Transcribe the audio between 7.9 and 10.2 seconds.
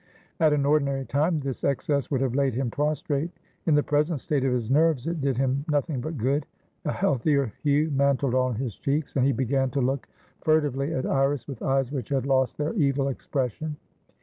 mantled on his cheeks, and he began to look